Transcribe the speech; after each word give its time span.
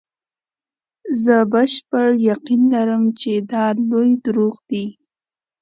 زه 1.23 1.35
بشپړ 1.51 2.07
یقین 2.31 2.61
لرم 2.73 3.03
چې 3.19 3.31
دا 3.51 3.65
لوی 3.89 4.11
دروغ 4.25 4.55
دي. 4.69 4.85